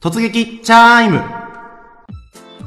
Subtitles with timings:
[0.00, 1.22] 突撃チャイム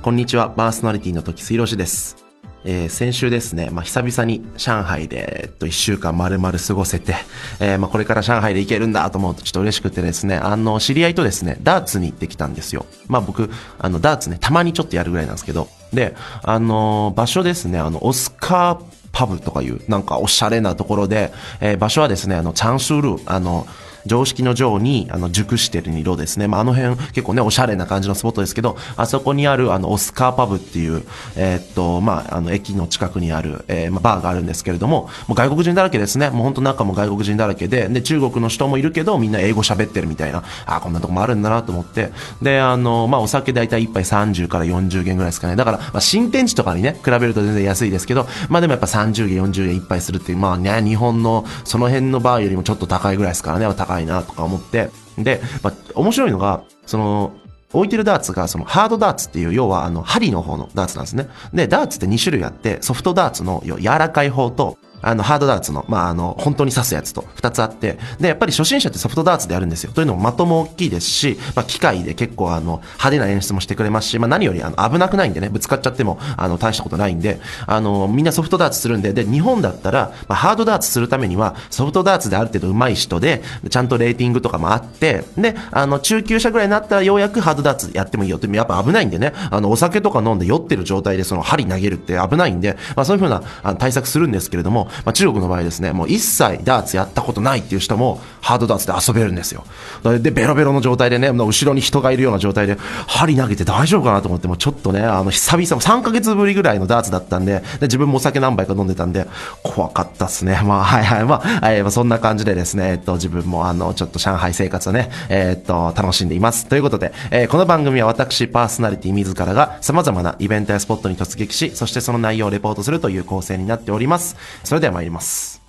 [0.01, 2.17] こんにちは、パーソナリティの時すいろしです。
[2.65, 7.15] えー先週ですね、まあ、久々に上海で、えっと、一週間丸々過ごせて、
[7.59, 12.85] えーまあ、これから上海で行けるんだと思うとちょっと嬉しくてですね、あの、知り合いとですね、ダーツに行ってきたんですよ。
[13.07, 23.67] まあ、僕、あの、ダーツね、たまにちょっとやるぐらいなんですけど、で、あの、場所ですね、あの、オスカーパブとかいう、なんかおしゃれなところで、えー場所はですね、あの、チャンシュール、あの、
[24.09, 26.47] 常識の常に、あの、熟してる色ですね。
[26.47, 31.03] まあ、あの辺、結構ね、おしゃれな感じのスポットですけど、あそこにある、あの、オスカーパブっていう、
[31.35, 36.29] えーっと、まあ、あの、駅の近くにある、えーまあ、バーがあるんですけれども、もう外国人だらけですね。
[36.31, 45.55] もう本当中も外国人だらけで、で、中国の人もいるけど、みんな英語喋ってるみたいな、あ、こんなとこもあるんだなと思って、で、あの、まあ、お酒大体1杯30から40元ぐらいですかね。
[45.55, 57.33] だから、まあ、新天地とかにね、比べると全然安いですけど、まあ、でもやっぱ30元、40元1杯するっていう、まあね、日本のその辺のバーよりもちょっと高いぐらいですからね、高いなとか思って、で、まあ、面白いのが、その、
[57.71, 61.29] 置いてるダーツが、その、ハードダーツっていう、要は、あの、針の方のダーツなんですね。
[61.53, 69.91] で、ダーツって2種類あって、ソフトダーツの柔らかい方と、あの、ハードダーツの、まあ、あの、本当に刺すやつと2つあって、で、やっぱり初心者ってソフトダーツでやるんですよ。
[69.91, 99.65] というのも的も大きいですし、まあ、機械で結構、あの、派手な演出もしてくれますし、まあ、何より、あの、危なくないんでね、ぶつかっちゃっても、あの、大したことないんで、あの、みんなソフトダーツするんで、で、日本だったら、まあ、ハードダーツするためには、ソフトダーツである程度上手い人で、ちゃんとレーティングとかもあって、で、あの、中級者ぐらいになったらようやくハードダーツやってもいいよって、やっぱ危ないんでね、あの、お酒とか飲んで酔ってる状態でその針投げるって危ないんで、まあそういうふうなあの対策するんですけれども、まあ中国の場合ですね、もう一切ダーツやったことないっていう人も、ハードダーツで遊べるんですよ。
[100.03, 109.27] で、ベロベロの状態でね、もう後ろに人がいるような状態で、針投げて大丈夫かなと思って、もうちょっとね、あの、久々、3ヶ月ぶりぐらいのダーツだったんで、で、自分もお酒何杯か飲んでたんで、
[109.63, 110.59] 怖かったっすね。
[110.63, 111.25] まあ、はいはい。
[111.25, 116.67] まあ、はい、まあそんな感じでですね、えっと、自分もあの、ちょっと上海生活をね、えっと、楽しんでいます。
[116.67, 124.35] ということで、えーこの番組は私、パーソナリティ自らが様々なイベントやスポットに突撃し、そしてその内容をレポートするという構成になっております。
[124.63, 125.61] それでは参ります。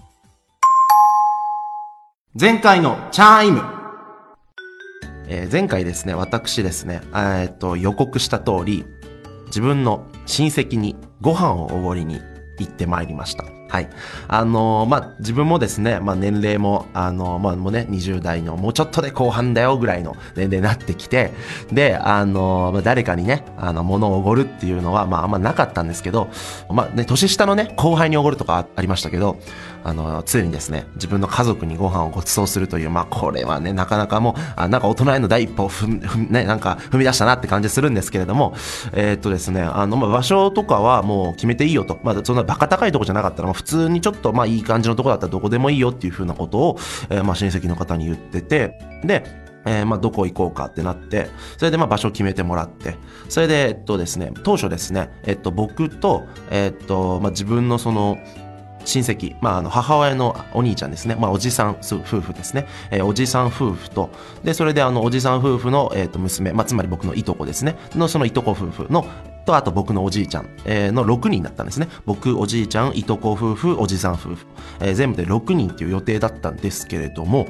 [2.41, 3.62] 前回のチャイム
[5.32, 8.84] えー前回ですね、私ですね、えっと、予告した通り、
[9.47, 12.21] 自分の親戚にご飯をおごりに
[12.59, 13.59] 行ってまいりました。
[13.70, 13.88] はい。
[14.26, 21.31] あのーまあ、自分もですね、まあ、年齢も、あのーまあ、もうね、20代のもうちょっとで後半だよぐらいの年齢になってきて、
[21.72, 26.30] で、あのーまあ、誰かにね、あの、物をおごるっていうのは、まあ、あんまなかったんですけど、
[26.69, 29.38] まあ、ね、年下のね、後輩におごるとかありましたけど、
[29.84, 35.86] あの、ついにですね、自分の家族にご飯をご馳走するという、まあ、これはね、なかなかもう、あなんか大人への第一歩を踏
[36.18, 38.54] み、ね、なんか踏み出したなって感じするんですけれども、
[38.92, 41.98] えーっとですね、あの、まあ、場所とかはもう決めていいよと。
[42.02, 49.24] まあ、そんなバカ高いとこじゃなかったら、まあ、普通にちょっと、まあ、いい感じのとこだったらどこでもいいよっていうふうなことを、えーまあ、親戚の方に言ってて、で、
[49.66, 52.97] えーまあ、どこ行こうかってなって、それでまあ場所決めてもらって、
[53.28, 58.18] それで、えっとですね、当初ですね、えっと、僕と、えっと、まあ、自分のその、
[58.84, 64.10] 親戚、まあ、あの母親のお兄ちゃんですね、まあ、おじさん夫婦ですね、えーおじさん夫婦と、
[64.44, 69.06] で、それであの、おじさん夫婦の、えっと娘、まあ、つまり僕のいとこですね、のそのいとこ夫婦の、
[69.46, 71.88] と、あと僕のおじいちゃん、えの6人だったんですね。
[72.04, 74.46] 僕、おじいちゃん、いとこ夫婦、おじさん夫婦、
[74.80, 77.48] えー全部で6人っていう予定だったんですけれども、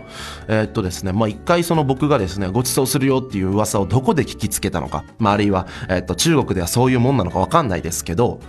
[0.49, 8.41] えーっとですね、まあ、一回その僕がですね、ご馳走するよっていう噂をどこで聞きつけたのか、まあ、あるいは、えーっと、中国ではそういうもんなのかわかんないですけど、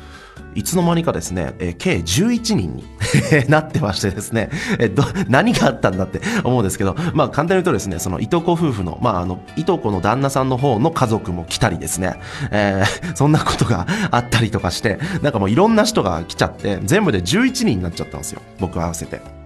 [0.55, 2.83] いつの間にかですね、えー計11人に
[3.49, 12.15] なってましてですね、えーど、何があったんだって思うんですけど、まあ簡単に言うとですね、そのいとこ夫婦の、まああの、いとこの旦那さんの方の家族も来たりですね、
[12.51, 18.41] えー そんなことがあったりとかして、なんかもういろんな人が来ちゃって、全部で11人になっちゃったんですよ。
[18.59, 19.40] 僕合わせて。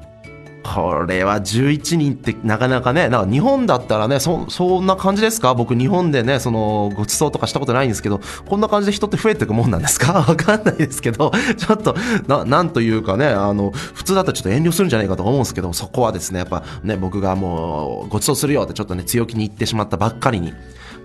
[0.74, 5.54] これは11人ってなかなかね、なんか日本だったらね、そ、そんな感じですか？
[5.54, 10.14] 僕日本でね、その、ご馳走とかしたことないんですけど、こんな感じで人って増えていくもんなんですか？
[10.28, 11.96] わかんないですけど、ちょっと、
[12.28, 20.54] な、なんというかね、あの、普通だったらちょっと遠慮するんじゃないかと思うんですけど、そこはですね、やっぱね、僕がもう、ご馳走するよってちょっとね、強気に言ってしまったばっかりに、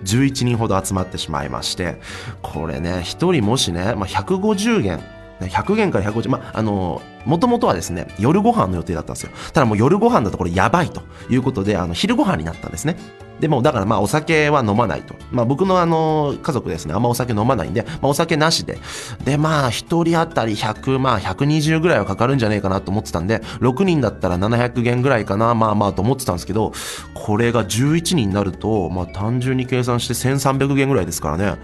[0.05, 2.01] 11人ほど集まってしまいまして、
[2.41, 4.99] これね、一人もしね、まあ、150元、
[5.39, 9.31] 100元から150、まあ、あの、もともとはですね、夜ご飯の予定だったんですよ。
[9.53, 12.97] ただもう夜ご飯だとこれやばいということで、あの、昼ご飯になったんですね。
[13.41, 15.15] でも、だからまあお酒は飲まないと。
[15.31, 18.77] まあ僕のあの、家族ですね、あんまお酒飲まないんで、まあお酒なしで。
[19.25, 26.71] で、まあ一人当たり100、まあ120ぐらいはかかるんじゃねえかなと思ってたんで、6人だったら700元ぐらいかな、まあまあと思ってたんですけど、
[27.15, 31.55] これが11人になると、まあ単純に計算して1300元ぐらいですからね。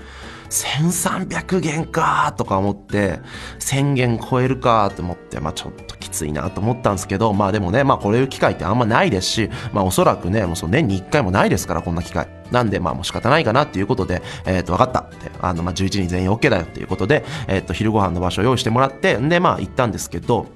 [0.49, 3.19] 1300元かとか思って、
[3.59, 12.27] 1000元超えるかと思って、まあちょっときついなと思ったんですけど、まあでもね、まあこれいう機会ってあんまないですし、まあおそらくね、もうその年に1回もないですから、こんな機会。
[12.51, 20.47] なんで、まあもう仕方ないかなっていうことで、えっ、ー、と、分かったって、あの、まあ11人全員 OK だよっていうことで、えっ、ー、と、昼ご飯の場所を用意してもらって、んで、まあ行ったんですけど、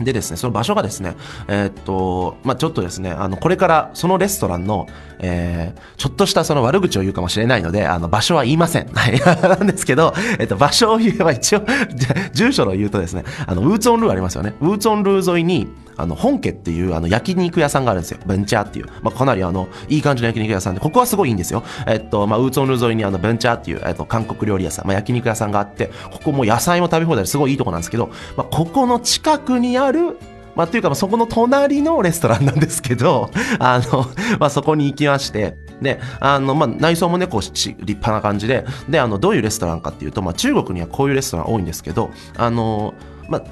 [0.00, 1.16] でですね、その場所がですね、
[1.48, 4.86] えー、っと、まあ、ちょっとですね、あの、これからそのレストランの、
[5.20, 8.88] えー、ちょっとしたその悪口を言うかもしれないので、あの、場所は言いません。
[8.88, 9.20] はい。
[9.48, 11.62] なんですけど、えっと、場所を言えば一応、
[12.32, 14.54] 住所の言うとですね、あの、ウーツオンルーありますよね。
[14.60, 18.18] ウーツオンルー沿いに、あの、本家っていうあの焼肉屋さんがあるんですよ。
[18.26, 18.86] ベンチャーっていう。
[19.02, 21.62] まあ、かなりあの、いい感じの焼肉屋さんで、ここはすごいいいんですよ。
[21.86, 30.18] えっと、まあ、ウーツォンルー沿いにあの、ベンチャーっていう、えっと、韓国料理屋さん、まあ、焼肉屋さんがあって、ここも野菜も食べ放題ですごいいいとこなんですけど、まあ、ここの近くにあある、
[30.54, 34.06] まあ、というか、そこの隣のレストランなんですけど、 あの、
[34.38, 42.94] まあ、そこに行きまして、で、あの、まあ、内装もね、こう、立派な感じで、で、あの、どういうレストランかっていうと、まあ、中国にはこういうレストラン多いんですけど、あの、
[43.28, 43.42] まあ、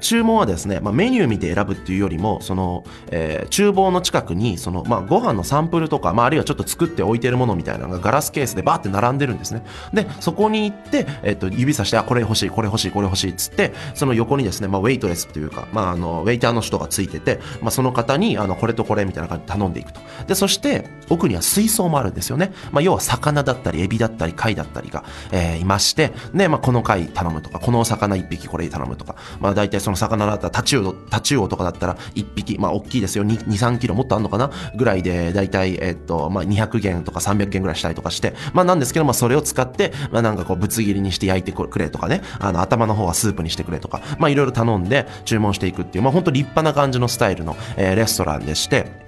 [0.00, 9.64] 注文はですね、まあ、メニュー見て選ぶっていうよりも、その、えー、厨房の近くに、その、まあ、ご飯のサンプルとか、まあ、あるいはちょっと作って置いてるものみたいなのがガラスケースでバーって並んでるんですね。
[9.92, 20.00] で、そこに行って、えっ、と、指さして、あ、これ欲しい、これ欲しい、これ欲しいっつって、その横にですね、まあ、ウェイトレスっていうか、まあ、あの、ウェイターの人がついてて、まあ、その方に、あの、これとこれみたいな感じで頼んでいくと。
[20.26, 22.52] で、そして、奥には水槽もあるんですよね。
[22.72, 34.50] まあ、要は魚だったり、エビだったり、貝だったりが、えー、いまして、で、まあ、この貝頼むとか、このお魚一匹これ頼むとか、まあ、大体その魚だったら、チウオ、タチウオとかだったら1匹、まあ大きいですよ、2、3キロもっとあんのかな？
[34.74, 49.05] ぐらいで、だいたい、えっと、まあ200元とか300元ぐらいしたりとかして、まあなんですけど、まあそれを使って、まあなんかこうぶつ切りにして焼いてくれとかね、あの頭の方はスープにしてくれとか、まあいろいろ頼んで注文していくっていう、まあ本当立派な感じのスタイルの、えー、レストランでして、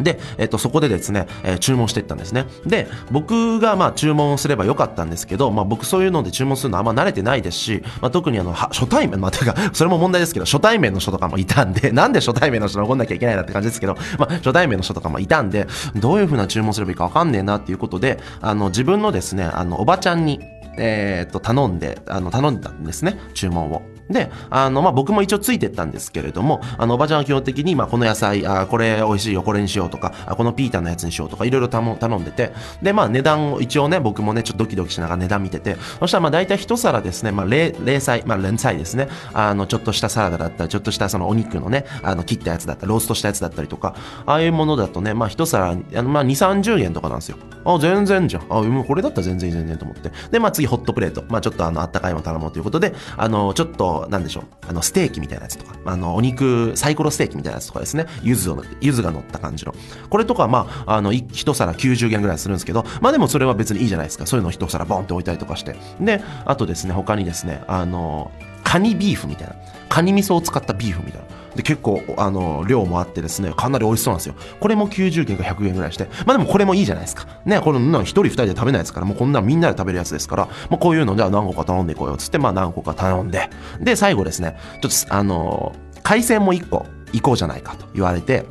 [0.00, 2.46] で、えっと、そこでですね、えー、注文していったんですね。
[2.66, 15.66] で、僕がまあ注文すればよかったんですけど、まあ僕そういうので注文するのあんま慣れてないですし、まあ特にあの、初対面、まあてか、 それも問題ですけど、初対面の人とかもいたんで、 なんで初対面の人に怒んなきゃいけないなって感じですけど、まあ初対面の人とかもいたんで、
[15.96, 20.40] どういう風な注文すればいいかわかんねえなっていうことで、あの、自分のですね、あの、おばちゃんに、
[20.78, 23.82] えー、っと、頼んで、あの、頼んだんですね、注文を。
[24.10, 32.52] で、あの、まあ、僕も一応ついてったんですけれども、あの、おばちゃんは基本的に、まあ、この野菜、あ、これ美味しいよ、これにしようとか、あ、このピータンのやつにしようとか、いろいろ頼んでて、
[32.82, 43.94] で、まあ、値段を一応ね、僕もね、ちょっとドキドキしながら値段見てて、そしたら、まあ、大体一皿ですね、まあ、零菜、まあ、連菜ですね、あの、ちょっとしたサラダだったり、ちょっとしたそのお肉のね、あの、切ったやつだったり、ローストしたやつだったりとか、
[44.26, 46.28] ああいうものだとね、まあ、一皿、あの、まあ、2、
[46.62, 47.36] 30円とかなんですよ。
[47.64, 48.46] あ、全然じゃん。
[48.48, 50.10] あ、もうこれだったら全然全然と思って。
[50.30, 51.24] で、まあ、次、ホットプレート。
[51.28, 54.44] まあ、ちょっとあの、あったかいもの頼もうということで、あの、ちょっと、なんでしょう。
[54.68, 59.74] あの、ステーキみたいなやつとか、あの、お肉、サイコロステーキみたいなやつとかですね、柚子を、柚子が乗った感じの。
[60.08, 64.26] これとか、まあ、あの、一皿90元ぐらいするんですけど、まあでもそれは別にいいじゃないですか。
[64.26, 65.76] そういうのを一皿ボンって置いたりとかして。
[66.00, 68.30] で、あとですね、他にですね、あの、
[68.68, 69.54] カニビーフみたいな。
[69.88, 71.26] カニ味噌を使ったビーフみたいな。
[71.56, 74.34] で、結構、あの、量もあってですね、かなり美味しそうなんですよ。
[74.60, 76.06] これも90元か100元ぐらいして。
[76.26, 77.26] まあでもこれもいいじゃないですか。
[77.46, 83.48] ね、この、1人2人で食べないですから、もうこんなみんなで食べるやつですから、まあこういうのでは何個か頼んでいこうよっ、つって、まあ何個か頼んで。
[83.80, 86.84] で、最後ですね、ちょっと、あの、海鮮も1個
[87.14, 88.44] 行こうじゃないかと言われて、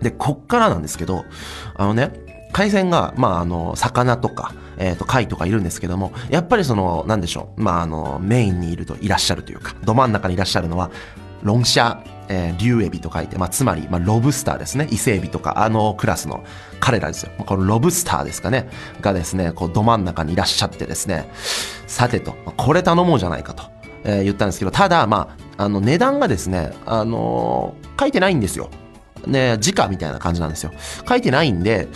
[0.00, 1.26] で、こっからなんですけど、
[1.74, 2.23] あのね、
[2.54, 10.92] 海鮮が、まあ、あの、魚とか、えっ、ー、と、貝とかいるんですけども、やっぱりその、なんでしょう、まあ、あの、メインにいるといらっしゃるというか、ど真ん中にいらっしゃるのは、
[11.42, 11.98] ロンシャ、
[12.28, 14.86] えー、竜エビと書いて、まあ、つまり、まあ、ロブスターですね。
[14.92, 16.44] 伊勢エビとか、あのクラスの
[16.78, 17.32] 彼らですよ。
[17.44, 18.68] このロブスターですかね。
[19.00, 21.28] がですね、こう、ど真ん中にいらっしゃってですね、
[21.88, 23.64] さてと、これ頼もうじゃないかと、
[24.04, 28.70] えー、言ったんですけど、ただ、まあ、あの、値段がですね、あのー、書いてないんですよ。
[29.26, 30.70] ね、時価みたいな感じなんですよ。
[31.08, 31.88] 書いてないんで、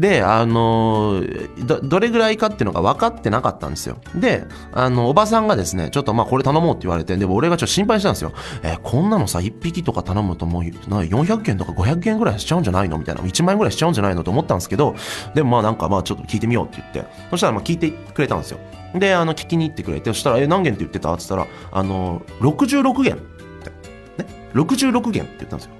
[0.00, 1.22] で、あの
[1.58, 3.98] ど、どれぐらいかっていうのが分かってなかったんですよ。
[4.14, 8.32] で、あの、おばさんがですね、ちょっとまあこれ頼もうって言われて、でも俺がちょっと心配したんですよ。
[8.62, 12.96] えー、こんなのさ、1匹とか頼むともう、400件とか500件ぐらいしちゃうんじゃないの？
[12.96, 13.20] みたいな。
[13.20, 14.24] 1万円ぐらいしちゃうんじゃないの？
[14.24, 14.96] と思ったんですけど、
[15.34, 18.58] でもまあなんかまあちょっと聞いてみようって言って、そしたらまあ聞いてくれたんですよ。
[18.94, 21.12] で、あの、聞きに行ってくれて、そしたら、え、何件って言ってた？
[21.12, 24.22] って言ったら、あの、66件って。
[24.22, 25.72] ね？66件って言ったんですよ。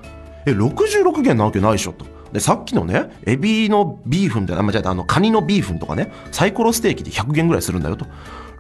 [0.46, 2.04] え、66件なわけないでしょと。
[2.32, 8.06] で、さっきのね、エビのビーフンで、あ、間違えた、あの、カニのビーフンとかね、サイコロステーキで100元ぐらいするんだよと。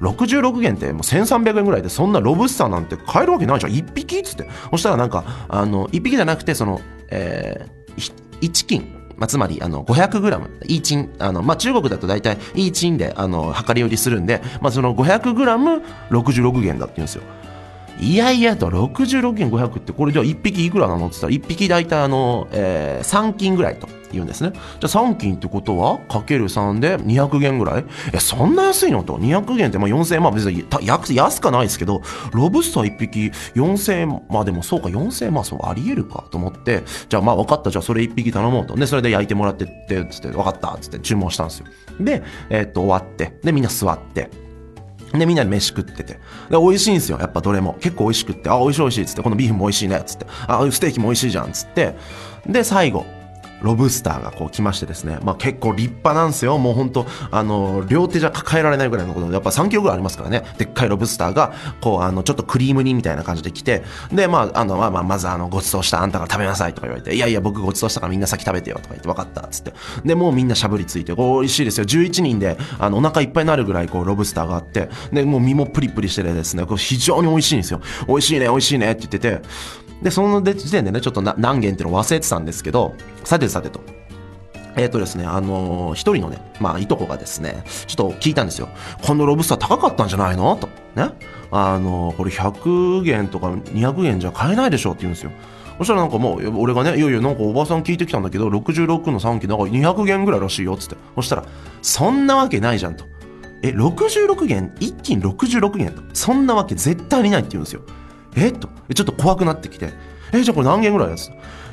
[0.00, 3.72] 66元ってもう1300円ぐらいで、そんなロブスターなんて買えるわけないじゃん。
[3.72, 4.48] 1匹っつって。
[4.70, 8.96] そしたらなんか、あの、1匹じゃなくて、その、えー、1斤。
[9.16, 17.22] まあ、つまり、あの、500グラム、イーチン、あの、まあ、中国だと大体、イーチンで、あの、量り売りするんで、まあ、その500グラム66元だって言うんですよ。
[17.98, 23.88] いやいやと、66元500って、これじゃあ1匹いくらなのって言ったら、1匹大体あの、えー、3金ぐらいと。
[24.12, 24.50] 言うんですね。
[24.52, 27.84] じゃあ3金ってことはかける3で200元ぐらい？
[28.12, 30.64] え、そんな安いのと？200元ってまあ4000円、まあ別に
[31.16, 38.74] 安かないですけど、ロブスター1匹4000円、まあでもそうか4000円、まあそうあり得るかと思って、じゃあまあ分かった、じゃあそれ1匹頼もうと。
[38.74, 41.66] で、それで焼いてもらってって、つって、分かった、つって注文したんですよ。
[42.00, 44.28] で、えー、っと終わって、でみんな座って、
[45.12, 46.14] で、みんなで飯食ってて。
[46.14, 47.18] で、美味しいんですよ。
[47.18, 47.74] やっぱどれも。
[47.80, 48.48] 結構美味しくって。
[48.48, 49.22] あ、美味しい美味しいっつって。
[49.22, 49.98] このビーフも美味しいね。
[49.98, 50.26] っつって。
[50.46, 51.46] あ、ステーキも美味しいじゃん。
[51.46, 51.94] っつって。
[52.46, 53.04] で、最後。
[53.62, 56.58] ロブスターがこう来ましてですね、まあ結構立派なんですよ。
[56.58, 60.44] もう本当あの、両手じゃ抱えられないぐらいのことで、やっぱ3キロぐらいありますからね。
[60.58, 69.72] でっかいロブスターが、こう、あの、ちょっとクリーム煮みたいな感じで来て、で、まあ、あの、まあまあ、まずあの、ごちそうしたあんたが食べなさいとか言われて、いやいや、僕ごちそうしたからみんな先食べてよとか言って、分かったっつって。
[70.04, 71.86] で、もうみんなしゃぶりついて、美味しいですよ。
[71.86, 77.80] 11人で、あの、お腹いっぱいになるぐらい、こう、ロブスターがあって、で、もう身もプリプリしててですね、こう非常に美味しいんですよ。
[78.06, 79.42] 美味しいね、美味しいねって言ってて、
[80.02, 83.80] で、その時点でね、ちょっと何件っていうの忘れてたんですけど、さてさてと。
[84.76, 88.68] えっ、ー、とですね、あのー、一人のね、まあ、いとこがですね、ちょっと聞いたんですよ。
[89.02, 90.56] このロブスター高かったんじゃないの？
[90.56, 90.68] と。
[90.94, 91.10] ね。
[91.50, 95.32] あのー、これ100元とか200元じゃ買えないでしょって言うんですよ。
[95.78, 100.96] そしたらなんかもう、俺がね、いやいや、なんかおばさん聞いてきたんだけど、66の3期なんか200元ぐらいらしいよ、つって。
[101.16, 101.44] そしたら、
[101.82, 103.06] そんなわけないじゃんと。
[103.62, 104.72] え、66元？
[104.78, 106.02] 一斤66元と。
[106.14, 107.82] そんなわけ絶対にないって言うんですよ。
[108.36, 108.52] え？
[108.52, 108.68] と。
[108.94, 109.92] ちょっと怖くなってきて。
[110.32, 111.30] え、じゃあこれ何元ぐらいやつ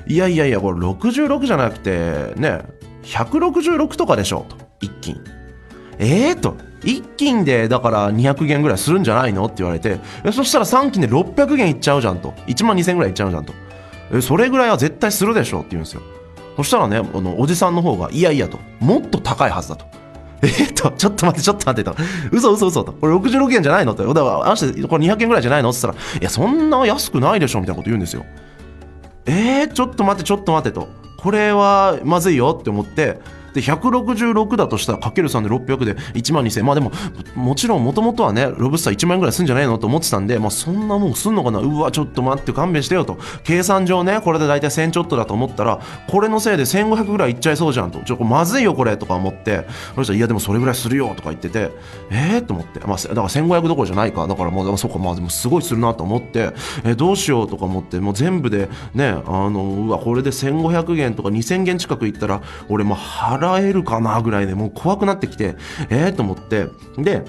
[0.07, 2.61] いやいやいや、これ66じゃなくて、ね、
[3.03, 4.45] 166とかでしょ？
[4.49, 4.57] と。
[4.81, 5.21] 一斤。
[5.99, 6.29] え？
[6.29, 6.55] えー、と。
[6.83, 9.45] 一斤でだから200元ぐらいするんじゃないの？
[9.45, 9.99] って言われて。
[10.31, 12.31] そしたら3斤で600元いっちゃうじゃんと。
[12.47, 13.53] 1万2000ぐらいいっちゃうじゃんと。
[14.13, 15.59] えそれぐらいは絶対するでしょ？
[15.59, 16.01] って言うんですよ。
[16.55, 18.59] そしたらねあのおじさんの方がいやいやと。
[18.79, 19.85] もっと高いはずだと。
[20.41, 21.95] えー、っと、ちょっと待って、ちょっと待ってと。
[22.31, 22.93] 嘘嘘嘘と。
[22.93, 24.05] これ66円じゃないのと。
[24.05, 25.71] だから、あの人、これ200円ぐらいじゃないの？
[25.71, 28.25] って言ったら、いや、そんな安くないでしょみたいなこと言うんですよ。
[29.25, 30.87] えー、ちょっと待って、ちょっと待ってと。
[31.17, 33.19] これはまずいよって思って
[33.57, 36.91] で166だとしたらかける3で600で1万2000まあでも
[37.35, 41.59] もちろんもともとはねロブスター1万円ぐらいすんじゃないのと思ってたんで、まあ、そんなもんすんのかな？
[41.59, 43.17] うわちょっと待って勘弁してよと。
[43.43, 47.99] 計算上ねこれで大体1000ちょっとだと思ったらこれのせいで1500ぐらいいっちゃいそうじゃんと。
[47.99, 49.65] ちょまずいよこれとか思って。
[49.95, 51.71] そしたらいやでもそれぐらいするよとか言ってて
[52.11, 54.27] えー、と思って、まあ、だから1500どころじゃないか。
[54.27, 56.53] だからもうそうかまあでもすごいするなと思って。
[56.83, 57.99] え、どうしようとか思って。
[57.99, 62.95] もう全部でねあのうわこれで1500元とか2000元近くいったら俺も
[63.55, 65.55] 払えるかなぐらいでもう怖くなってきて、
[65.89, 67.23] ええー、と思って、で、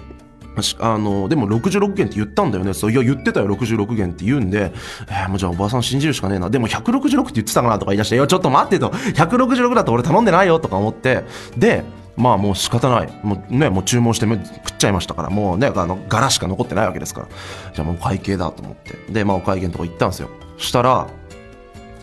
[0.81, 2.75] あの、でも66件って言ったんだよね。
[2.75, 4.73] そう、いや、言ってたよ、66件って言うんで、
[5.09, 6.51] えー、もうじゃあおばあさん信じるしかねえな。
[6.51, 8.91] でも166って言ってたかなとか言い出して、いや、ちょっと待ってと。
[8.91, 11.25] 166だと俺頼んでないよとか思って、
[11.57, 11.85] で、
[12.17, 13.21] まあもう仕方ない。
[13.23, 14.41] もうね、もう注文して食っ
[14.77, 17.29] ちゃいましたから、もうね、あの、柄しか残ってないわけですから。
[17.73, 19.13] じゃあもう会計だと思って。
[19.13, 20.31] で、まあお会計のとこ行ったんですよ。
[20.57, 21.07] したら、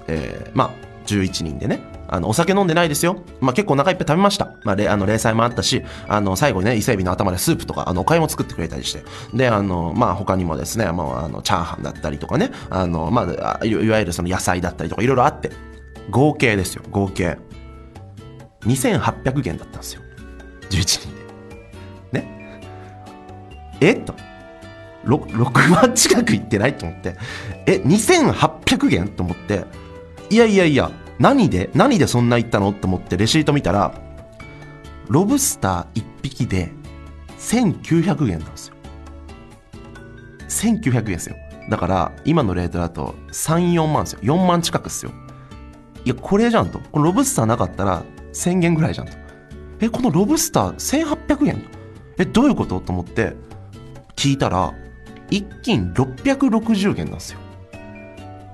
[0.07, 0.71] えー、まあ、
[1.07, 3.17] 11人でね、あの、お酒飲んでないですよ。
[3.41, 4.55] まあ、結構お腹いっぱい食べました。
[4.63, 9.03] まあ、あの、零細もあったし、あの、最後にね、伊勢海老の頭でスープとか、あの、お粥も作ってくれたりして。
[9.33, 13.27] で、あの、まあ、他にもですね、もう、あの、チャーハンだったりとかね、あの、ま
[13.61, 15.51] あ、いわゆるその野菜だったりとか、いろいろあって、
[16.09, 17.37] 合計ですよ、合計。
[18.61, 20.01] 2800元だったんですよ。
[20.69, 21.09] 11人
[22.11, 22.21] で。
[22.21, 22.61] ね。
[23.79, 23.91] え？
[23.91, 24.15] っと。
[25.05, 27.15] 6, 6万近くいってないと思って。
[27.67, 29.07] え、2800元？
[29.09, 29.65] と思って。
[30.31, 32.71] いやいやいや、何で何でそんな言ったの？
[32.71, 33.93] って思ってレシート見たら、
[35.07, 36.71] ロブスター1匹で
[37.39, 38.75] 1900円なんですよ。
[40.49, 41.35] 1900円ですよ。
[41.69, 44.19] だから、今のレートだと3、4万ですよ。
[44.21, 45.11] 4万近くっすよ。
[46.03, 46.79] いや、これじゃんと。
[46.79, 48.03] このロブスターなかったら
[48.33, 49.13] 1000元ぐらいじゃんと。
[49.79, 50.75] え、このロブスター
[51.27, 51.65] 1800円？
[52.17, 52.79] え、どういうこと？
[52.79, 53.33] と思って
[54.15, 54.73] 聞いたら、
[55.31, 57.39] 1斤660元なんですよ。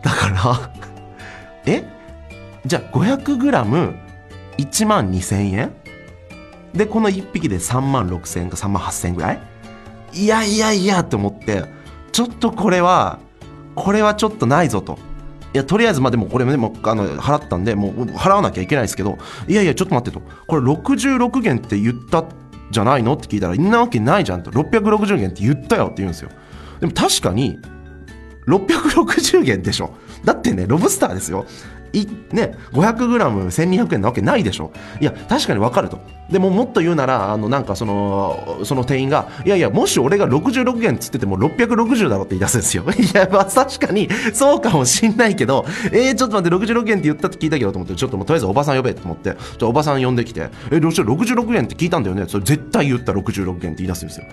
[0.01, 0.71] だから
[1.65, 2.00] え？
[2.65, 5.73] じゃあ 500g1 万2000円
[6.73, 9.39] でこの1匹で3万6000円か3万8000円ぐらい？
[10.13, 11.65] いやいやいやって思って
[12.11, 13.19] ちょっとこれは
[13.75, 14.97] これはちょっとないぞと。
[15.53, 19.17] いやとりあえずまあでもこれもあの払ったんでもう払わなきゃいけないですけど
[19.49, 20.23] いやいやちょっと待ってと。
[20.47, 22.23] これ66元って言った
[22.69, 23.15] じゃないの？
[23.15, 24.51] って聞いたらんなわけないじゃんと。
[24.51, 26.29] 660元って言ったよって言うんですよ。
[26.79, 27.59] でも確かに
[28.47, 29.93] 660元でしょ。
[30.23, 31.45] だってねロブスターですよ。
[31.93, 34.71] いね 500g1200 円なわけないでしょ。
[34.99, 35.99] いや確かに分かると。
[36.31, 42.85] でももっと言うならあのなんかそのその店員がいやいやもし俺が66円っつってても660だろって言い出すんですよ。
[42.97, 52.25] いやまあ確かにそうかもしんないけどえー、ちょっと待って66円って言ったって聞いたけどと思ってちょっともうとりあえずおばさん呼べと思っておばさん呼んできてえどうし66円って聞いたんだよね。
[52.27, 54.25] それ絶対言った66円って言い出すんですよ。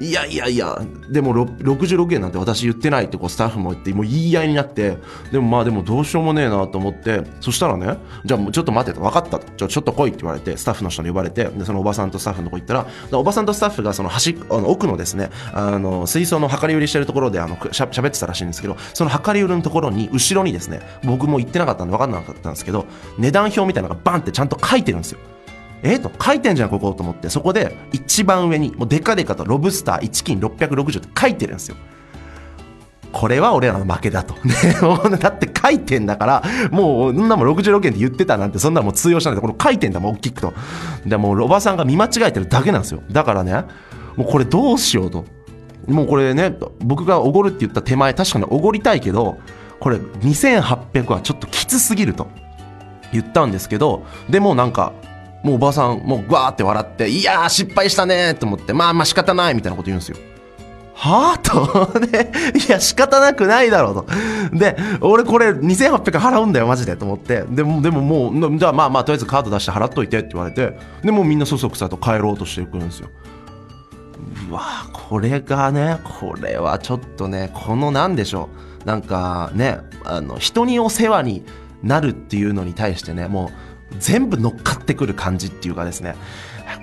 [0.00, 4.96] いやいやいやでも66円なんて私言ってないってこうスタッフも言ってもう言い合いになって
[5.32, 9.48] でもまあでもどうしようもねえなと思ってそしたらねじゃあもうちょっと待ってと分かったと。
[9.58, 12.86] ちょちょっと来いって言われてスタッフの人に呼ばれてでそのおばさんとスタッフのとこ行ったら
[13.18, 22.86] おばさんとスタッフがその端あの奥のですねあの水槽の量り売りしてるところであのしゃ喋ってたらしいんですけどその量り売りのところに後ろにですね僕も行ってなかったんで分かんなかったんですけど
[23.18, 25.18] 値段表みたいなのがバンってちゃんと書いてるんですよ。
[25.82, 31.76] えー、と書いてんじゃんここと思ってそこで一番上にもうデカデカとロブスター1斤660って書いてるんですよ
[33.12, 34.34] これは俺らの負けだと。
[35.16, 40.52] だって書いてんだから、もう、そんなもん66円って言ってたなんて、そんなもん通用しないで、この書いてんだもん、大きくと。
[41.06, 43.02] でもう、おばさんが見間違えてるだけなんですよ。
[43.10, 43.64] だからね、
[44.16, 45.24] もうこれどうしようと。
[45.86, 49.38] もうこれね、僕がおごるって言った手前、確かにおごりたいけど、
[49.80, 52.28] これ2800はちょっときつすぎると
[53.12, 54.92] 言ったんですけど、でもなんか、
[55.42, 60.16] もうおばさん、もうわーって笑って、いやー失敗したねと思って、まあまあ仕方ないみたいなこと言うんですよ。
[60.94, 64.06] はぁと、で、 いや仕方なくないだろうと。
[64.52, 73.10] で、俺これ2800払うんだよマジでと思って、でも、でももう、じゃあまあまあとりあえずカード出して払っといてって言われて、で、もうみんなそそくさと帰ろうとしていくんですよ。
[74.50, 78.48] うわこれがね、これはちょっとね、このなんでしょ
[78.84, 78.86] う。
[78.86, 81.44] なんかね、あの、人にお世話に
[81.84, 83.67] なるっていうのに対してね、もう、
[83.98, 86.14] 全部乗っかってくる感じっていうかですね、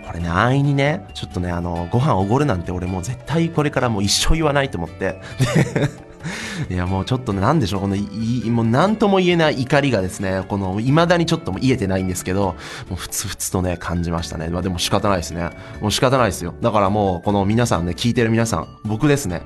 [0.06, 5.22] これね、安易にね、ちょっとね、あの、ご飯おごるなんて俺もう絶対これからもう一生言わないと思って、
[6.70, 12.56] いやもうちょっとね、なんでしょう、この、いもう何とも言えない怒りがですね、この、未だにちょっとも言えてないんですけど、
[12.90, 14.50] もうふつふつとね、感じましたね。
[14.50, 15.50] まあでも仕方ないですね。
[15.82, 16.54] もう仕方ないですよ。
[16.62, 19.44] だからもう、この皆さんね、聞いてる皆さん、僕ですね、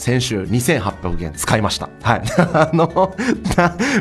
[0.00, 1.90] 先週2800円使いました。
[2.02, 2.22] はい。
[2.54, 3.14] あの、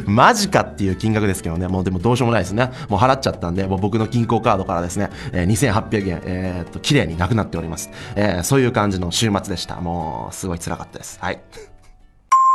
[0.05, 2.71] マジかっていう金額ですけどね、もうでもどうしようもないですね。
[2.87, 7.91] もう払っちゃったんで、もう僕の銀行カードからですね、えー、2800円、えー、っと、綺麗になくなっております。
[8.15, 9.75] えー、そういう感じの週末でした。
[9.81, 11.19] もう、すごい辛かったです。
[11.21, 11.41] はい。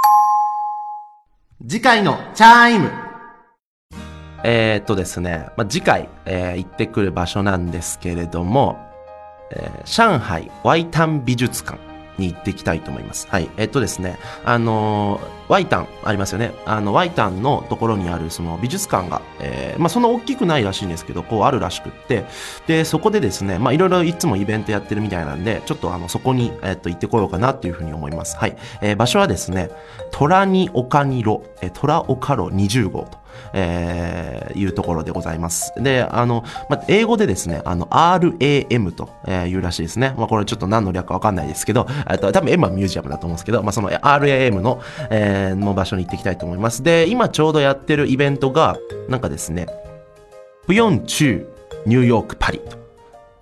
[1.68, 2.90] 次回のチャイム
[4.42, 8.78] えー、っとですね、まあ、次回、えー、行ってくる場所なんですけれども、
[9.50, 13.26] えー、上海ワイタン美術館に行っていきたいと思います。
[13.28, 13.50] はい。
[13.56, 16.52] えっとですね、あのー、ワイタンありますよね。
[16.64, 22.24] あの、ワイタンのところにあるその美術館が、えー、まあそんな大きくないらしいんですけど、こうあるらしくって、
[22.66, 28.36] で、そこでですね、まあいろいろいつもイベントやってるみたいなんで、ちょっとあの、そこに、えっと、行ってこようかなっていうふうに思います。
[28.36, 28.56] はい。
[28.80, 29.70] えー、場所はですね、
[30.10, 33.23] 虎に丘にろ、え、虎丘路20号と。
[33.52, 35.72] えー、いうところでございます。
[35.76, 40.14] で、あの、まあ、英語でですね、あの、RAM と、えー、いうらしいですね。
[40.16, 46.82] まあ、これちょっと何の略かわかんないですけど、えっと、多分 M はミュージアムだと思うんですけど、まあ、その RAM の、えー、の場所に行っていきたいと思います。
[46.82, 48.76] で、今ちょうどやってるイベントが、
[49.08, 49.66] なんかですね、
[50.66, 51.46] プヨンチュー、
[51.86, 52.60] ニューヨーク、パリ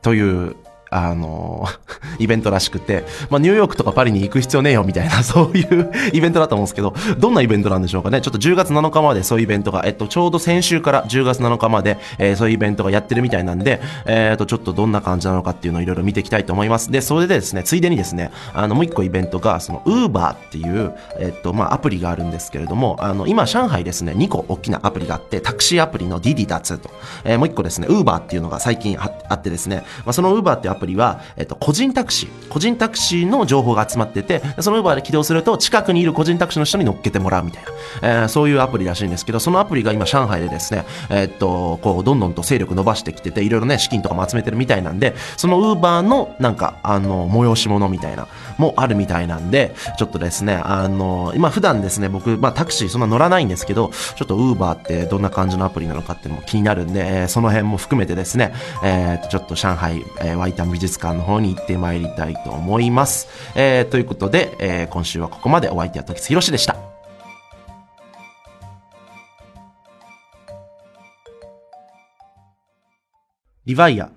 [0.03, 0.57] という
[0.93, 1.67] あの、
[2.19, 8.21] イベントらしくて、まあ、ニューヨークとかパリに行く必要ねえよみたいな、 そういう イベントだと思うんですけど、どんなイベントなんでしょうかね。
[8.21, 16.91] ちょっと10月7日までそういうイベントが、えっと、ちょうど先週から10月7日まで、えー、そういうイベントがやってるみたいなんで、えっ、と、ちょっとどんな感じなのかっていうのをいろいろ見ていきたいと思います。
[16.91, 26.91] で、それでですね、ついでにですね、あの、もう一個イベントが、その、ウーバーっていう、えっと、まあ、アプリがあるんですけれども、あの、今、上海ですね、2個大きなアプリがあって、タクシーアプリのディディダツと、
[27.25, 37.65] えー、もう一個ですね、ウーバーっていうのが最近あってですね、まあ、そのウーバーっていうアプリは、えっと、個人タクシー、個人タクシーの情報が集まってて、その Uber で起動すると近くにいる個人タクシーの人に乗っけてもらうみたい
[38.01, 48.27] な、えー、そういうアプリらしいんですけど、そのアプリが今上海でですね、え、っと、こう、どんどんと勢力伸ばしてきてて、いろいろね、資金とかも集めてるみたいなんで、その Uber のなんか、あの、催し物みたいな、
[48.59, 63.29] もあるみたいなんで、ちょっとですね、あの、今普段ですね、僕、まあタクシーそんな乗らないんですけど、ちょっと Uber ってどんな感じのアプリなのかっていうのも気になるんで、えー、その辺も含めてですね、えー、ちょっと上海、えー、ワイタン美術館の方に行ってまいりたいと思います。
[63.55, 66.77] えー、ということで、えー、今週はここまでお相手は時津博でした。
[73.65, 74.11] リヴァイア。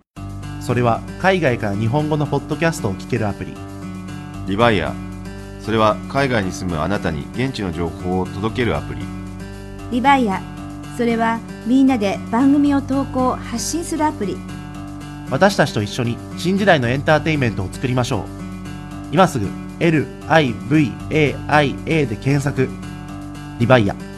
[0.60, 3.54] それは海外から日本語のポッドキャストを聞けるアプリ。
[4.48, 4.94] リヴァイア。
[5.62, 9.02] それは海外に住むあなたに現地の情報を届けるアプリ。
[9.92, 10.42] リヴァイア。
[10.98, 14.38] それはみんなで番組を投稿、発信するアプリ。
[15.30, 18.24] 私たちと一緒に新時代のエンターテインメントを作りましょう。
[19.12, 19.48] 今すぐ
[19.80, 21.06] LIVAIA
[22.08, 22.70] で検索。
[23.60, 24.15] リバイア。